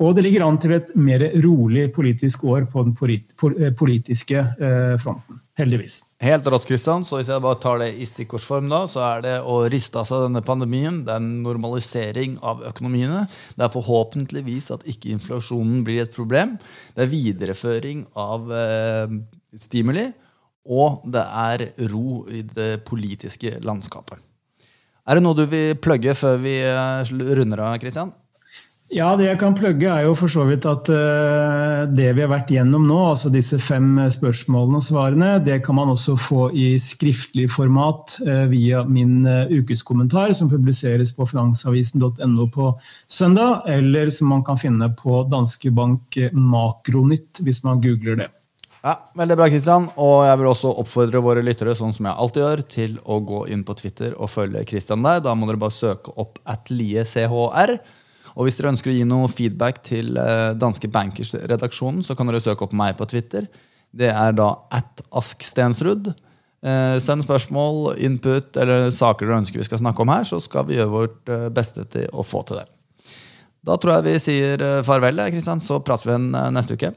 Og 0.00 0.16
det 0.16 0.24
ligger 0.24 0.46
an 0.46 0.58
til 0.60 0.72
et 0.74 0.90
mer 0.96 1.22
rolig 1.44 1.86
politisk 1.94 2.44
år 2.48 2.64
på 2.72 2.84
den 2.86 2.94
eh, 2.96 3.72
politiske 3.76 4.40
eh, 4.40 4.94
fronten. 5.02 5.42
Heldigvis. 5.60 5.98
Helt 6.24 6.46
rått, 6.48 6.64
Kristian. 6.64 7.04
Så 7.04 7.18
hvis 7.18 7.28
jeg 7.28 7.42
bare 7.44 7.60
tar 7.60 7.82
det 7.82 7.90
i 8.00 8.06
stikkordsform, 8.08 8.70
da, 8.72 8.86
så 8.88 9.02
er 9.04 9.22
det 9.26 9.34
å 9.44 9.58
riste 9.70 10.00
av 10.00 10.08
seg 10.08 10.24
denne 10.24 10.40
pandemien. 10.46 11.02
Det 11.04 11.12
er 11.12 11.20
en 11.20 11.42
normalisering 11.44 12.38
av 12.40 12.64
økonomiene. 12.70 13.26
Det 13.58 13.66
er 13.66 13.74
forhåpentligvis 13.74 14.70
at 14.74 14.86
ikke 14.88 15.12
inflasjonen 15.12 15.84
blir 15.86 16.06
et 16.06 16.16
problem. 16.16 16.56
Det 16.96 17.04
er 17.04 17.12
videreføring 17.12 18.06
av 18.16 18.48
eh, 18.56 19.16
stimuli. 19.60 20.08
Og 20.72 21.04
det 21.12 21.22
er 21.26 21.66
ro 21.92 22.22
i 22.30 22.42
det 22.46 22.72
politiske 22.88 23.58
landskapet. 23.66 24.22
Er 25.02 25.18
det 25.18 25.24
noe 25.24 25.34
du 25.36 25.44
vil 25.50 25.76
plugge 25.82 26.14
før 26.16 26.40
vi 26.40 26.56
eh, 26.64 27.14
runder 27.36 27.66
av, 27.66 27.76
Kristian? 27.82 28.14
Ja, 28.92 29.14
det 29.16 29.24
jeg 29.24 29.38
kan 29.40 29.54
plugge 29.56 29.88
er 29.88 30.02
jo 30.04 30.12
for 30.20 30.28
så 30.28 30.42
vidt 30.44 30.66
at 30.68 30.88
uh, 30.92 31.88
det 31.88 32.10
vi 32.12 32.20
har 32.20 32.28
vært 32.28 32.50
gjennom 32.52 32.84
nå, 32.84 32.98
altså 33.14 33.30
disse 33.32 33.56
fem 33.56 33.94
spørsmålene 34.12 34.82
og 34.82 34.84
svarene, 34.84 35.30
det 35.46 35.62
kan 35.64 35.78
man 35.78 35.94
også 35.94 36.18
få 36.20 36.50
i 36.52 36.74
skriftlig 36.76 37.46
format 37.54 38.18
uh, 38.26 38.44
via 38.52 38.82
min 38.84 39.24
ukeskommentar, 39.48 40.34
som 40.36 40.50
publiseres 40.52 41.14
på 41.16 41.24
finansavisen.no 41.30 42.46
på 42.52 42.68
søndag, 43.08 43.64
eller 43.72 44.12
som 44.12 44.28
man 44.34 44.44
kan 44.44 44.60
finne 44.60 44.90
på 45.00 45.22
Danske 45.32 45.72
Bank 45.72 46.20
Makronytt, 46.36 47.40
hvis 47.40 47.62
man 47.64 47.80
googler 47.80 48.20
det. 48.20 48.28
Ja, 48.82 48.98
Veldig 49.16 49.38
bra, 49.38 49.46
Kristian. 49.48 49.88
Og 49.96 50.26
jeg 50.26 50.38
vil 50.40 50.50
også 50.50 50.74
oppfordre 50.82 51.22
våre 51.22 51.44
lyttere 51.46 51.72
sånn 51.78 51.94
som 51.96 52.10
jeg 52.10 52.18
alltid 52.18 52.42
gjør, 52.42 52.62
til 52.76 53.00
å 53.06 53.20
gå 53.24 53.44
inn 53.54 53.62
på 53.64 53.76
Twitter 53.78 54.16
og 54.18 54.32
følge 54.34 54.66
Kristian 54.68 55.04
der. 55.06 55.22
Da 55.24 55.32
må 55.38 55.48
dere 55.48 55.64
bare 55.64 55.76
søke 55.76 56.12
opp 56.20 56.42
atliechr. 56.44 57.78
Og 58.36 58.46
hvis 58.46 58.58
dere 58.58 58.72
ønsker 58.72 58.92
å 58.92 58.96
gi 58.96 59.04
noe 59.08 59.30
feedback 59.30 59.82
til 59.86 60.16
eh, 60.20 60.52
Danske 60.58 60.90
Bankers-redaksjonen, 60.92 62.02
så 62.06 62.16
kan 62.16 62.30
dere 62.30 62.42
søke 62.42 62.66
opp 62.66 62.76
meg 62.76 62.96
på 62.98 63.08
Twitter. 63.10 63.48
Det 63.92 64.08
er 64.08 64.36
da 64.36 64.50
at 64.72 65.04
askstensrud. 65.20 66.12
Eh, 66.62 66.96
send 67.02 67.26
spørsmål, 67.26 67.96
input 68.00 68.56
eller 68.62 68.90
saker 68.94 69.28
dere 69.28 69.42
ønsker 69.42 69.60
vi 69.60 69.68
skal 69.68 69.82
snakke 69.82 70.04
om 70.04 70.14
her, 70.14 70.24
så 70.28 70.40
skal 70.42 70.68
vi 70.68 70.78
gjøre 70.78 70.94
vårt 70.94 71.32
eh, 71.32 71.48
beste 71.52 71.86
til 71.92 72.08
å 72.12 72.24
få 72.26 72.44
til 72.48 72.62
det. 72.62 72.68
Da 73.62 73.76
tror 73.78 73.98
jeg 73.98 74.08
vi 74.08 74.18
sier 74.18 74.64
farvel, 74.82 75.22
Kristian, 75.30 75.62
så 75.62 75.78
prates 75.86 76.08
vi 76.08 76.16
igjen 76.16 76.32
neste 76.56 76.74
uke. 76.74 76.90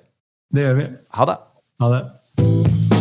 Det 0.55 0.65
gjør 0.65 0.81
vi. 0.81 0.89
Ha 1.19 1.29
det. 1.29 1.39
Ha 1.83 1.93
det. 1.93 2.94